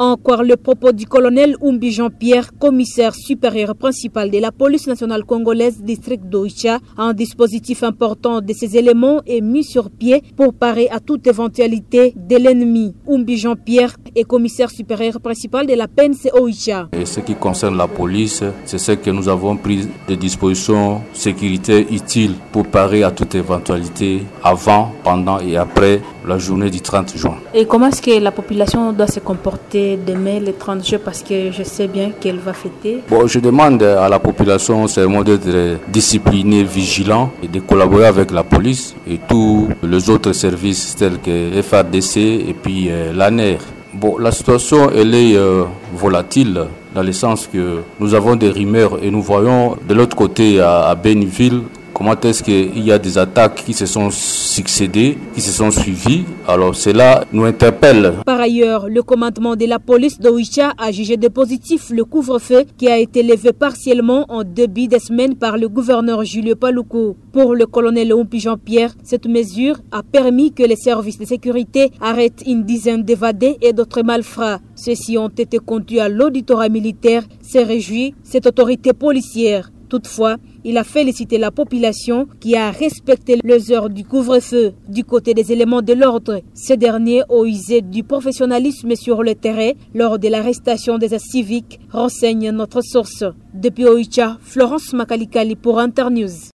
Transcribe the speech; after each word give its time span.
Encore 0.00 0.44
le 0.44 0.56
propos 0.56 0.92
du 0.92 1.06
colonel 1.06 1.56
Umbi 1.60 1.90
Jean-Pierre, 1.90 2.56
commissaire 2.56 3.16
supérieur 3.16 3.74
principal 3.74 4.30
de 4.30 4.38
la 4.38 4.52
police 4.52 4.86
nationale 4.86 5.24
congolaise 5.24 5.82
district 5.82 6.22
d'Oicha. 6.26 6.78
Un 6.96 7.12
dispositif 7.12 7.82
important 7.82 8.40
de 8.40 8.52
ces 8.52 8.76
éléments 8.76 9.22
est 9.26 9.40
mis 9.40 9.64
sur 9.64 9.90
pied 9.90 10.22
pour 10.36 10.54
parer 10.54 10.88
à 10.88 11.00
toute 11.00 11.26
éventualité 11.26 12.14
de 12.14 12.36
l'ennemi. 12.36 12.94
Umbi 13.08 13.38
Jean-Pierre 13.38 13.96
est 14.14 14.22
commissaire 14.22 14.70
supérieur 14.70 15.20
principal 15.20 15.66
de 15.66 15.74
la 15.74 15.88
PNC 15.88 16.30
Oicha. 16.32 16.88
Et 16.92 17.04
ce 17.04 17.18
qui 17.18 17.34
concerne 17.34 17.76
la 17.76 17.88
police, 17.88 18.44
c'est 18.66 18.78
ce 18.78 18.92
que 18.92 19.10
nous 19.10 19.28
avons 19.28 19.56
pris 19.56 19.88
des 20.06 20.16
dispositions 20.16 21.00
sécuritaires 21.12 21.84
utiles 21.90 22.36
pour 22.52 22.68
parer 22.68 23.02
à 23.02 23.10
toute 23.10 23.34
éventualité 23.34 24.22
avant, 24.44 24.92
pendant 25.02 25.40
et 25.40 25.56
après 25.56 26.00
la 26.26 26.38
journée 26.38 26.70
du 26.70 26.80
30 26.80 27.16
juin. 27.16 27.36
Et 27.54 27.66
comment 27.66 27.88
est-ce 27.88 28.02
que 28.02 28.18
la 28.20 28.30
population 28.30 28.92
doit 28.92 29.06
se 29.06 29.20
comporter 29.20 29.98
demain 30.04 30.40
le 30.40 30.52
30 30.52 30.86
juin 30.86 30.98
parce 31.04 31.22
que 31.22 31.50
je 31.52 31.62
sais 31.62 31.86
bien 31.88 32.10
qu'elle 32.20 32.38
va 32.38 32.52
fêter? 32.52 33.02
Bon, 33.08 33.26
je 33.26 33.38
demande 33.38 33.82
à 33.82 34.08
la 34.08 34.18
population 34.18 34.86
seulement 34.86 35.22
d'être 35.22 35.78
discipliné, 35.88 36.64
vigilant 36.64 37.30
et 37.42 37.48
de 37.48 37.60
collaborer 37.60 38.06
avec 38.06 38.30
la 38.30 38.44
police 38.44 38.94
et 39.08 39.18
tous 39.28 39.68
les 39.82 40.10
autres 40.10 40.32
services 40.32 40.96
tels 40.96 41.18
que 41.18 41.62
FADC 41.62 42.16
et 42.16 42.54
puis 42.60 42.88
euh, 42.90 43.12
l'ANER. 43.12 43.58
Bon, 43.94 44.18
la 44.18 44.30
situation 44.32 44.90
elle 44.94 45.14
est 45.14 45.34
euh, 45.36 45.64
volatile 45.94 46.66
dans 46.94 47.02
le 47.02 47.12
sens 47.12 47.48
que 47.52 47.80
nous 48.00 48.14
avons 48.14 48.36
des 48.36 48.50
rumeurs 48.50 48.98
et 49.02 49.10
nous 49.10 49.22
voyons 49.22 49.76
de 49.88 49.94
l'autre 49.94 50.16
côté 50.16 50.60
à, 50.60 50.88
à 50.88 50.94
Benville 50.94 51.62
comment 51.98 52.14
est-ce 52.20 52.44
qu'il 52.44 52.78
y 52.78 52.92
a 52.92 52.98
des 52.98 53.18
attaques 53.18 53.64
qui 53.66 53.74
se 53.74 53.84
sont 53.84 54.08
succédées, 54.12 55.18
qui 55.34 55.40
se 55.40 55.50
sont 55.50 55.72
suivies? 55.72 56.24
Alors 56.46 56.76
cela 56.76 57.24
nous 57.32 57.44
interpelle. 57.44 58.14
Par 58.24 58.38
ailleurs, 58.40 58.88
le 58.88 59.02
commandement 59.02 59.56
de 59.56 59.66
la 59.66 59.80
police 59.80 60.20
d'Oicha 60.20 60.72
a 60.78 60.92
jugé 60.92 61.16
de 61.16 61.26
positif 61.26 61.90
le 61.90 62.04
couvre-feu 62.04 62.62
qui 62.76 62.88
a 62.88 62.98
été 62.98 63.24
levé 63.24 63.52
partiellement 63.52 64.26
en 64.28 64.44
début 64.44 64.86
de 64.86 64.98
semaine 64.98 65.34
par 65.34 65.58
le 65.58 65.68
gouverneur 65.68 66.24
Julio 66.24 66.54
Paluco. 66.54 67.16
Pour 67.32 67.56
le 67.56 67.66
colonel 67.66 68.14
Ompi 68.14 68.38
Jean-Pierre, 68.38 68.94
cette 69.02 69.26
mesure 69.26 69.76
a 69.90 70.04
permis 70.04 70.52
que 70.52 70.62
les 70.62 70.76
services 70.76 71.18
de 71.18 71.24
sécurité 71.24 71.90
arrêtent 72.00 72.44
une 72.46 72.62
dizaine 72.62 73.02
d'évadés 73.02 73.58
et 73.60 73.72
d'autres 73.72 74.02
malfrats. 74.02 74.60
Ceux-ci 74.76 75.18
ont 75.18 75.28
été 75.28 75.58
conduits 75.58 75.98
à 75.98 76.08
l'auditorat 76.08 76.68
militaire, 76.68 77.24
s'est 77.42 77.64
réjoui 77.64 78.14
cette 78.22 78.46
autorité 78.46 78.92
policière. 78.92 79.70
Toutefois, 79.88 80.36
il 80.64 80.76
a 80.76 80.84
félicité 80.84 81.38
la 81.38 81.50
population 81.50 82.26
qui 82.40 82.56
a 82.56 82.70
respecté 82.70 83.38
les 83.42 83.72
heures 83.72 83.88
du 83.88 84.04
couvre-feu. 84.04 84.72
Du 84.88 85.04
côté 85.04 85.34
des 85.34 85.52
éléments 85.52 85.82
de 85.82 85.94
l'ordre, 85.94 86.42
ces 86.54 86.76
derniers 86.76 87.22
ont 87.28 87.44
usé 87.44 87.80
du 87.80 88.04
professionnalisme 88.04 88.94
sur 88.94 89.22
le 89.22 89.34
terrain 89.34 89.72
lors 89.94 90.18
de 90.18 90.28
l'arrestation 90.28 90.98
des 90.98 91.18
civiques, 91.18 91.80
renseigne 91.90 92.50
notre 92.50 92.82
source. 92.82 93.24
Depuis 93.54 93.86
Oicha, 93.86 94.38
Florence 94.42 94.92
Makalikali 94.92 95.56
pour 95.56 95.78
Internews. 95.78 96.50